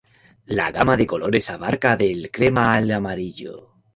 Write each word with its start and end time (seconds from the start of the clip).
La 0.59 0.71
gama 0.71 0.97
de 0.97 1.05
colores 1.05 1.51
abarca 1.51 1.95
del 1.95 2.31
crema 2.31 2.73
al 2.73 2.89
amarillo. 2.89 3.73